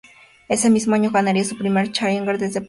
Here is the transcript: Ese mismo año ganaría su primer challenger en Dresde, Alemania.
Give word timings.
Ese 0.49 0.71
mismo 0.71 0.95
año 0.95 1.11
ganaría 1.11 1.43
su 1.43 1.55
primer 1.55 1.91
challenger 1.91 2.21
en 2.33 2.39
Dresde, 2.39 2.45
Alemania. 2.45 2.59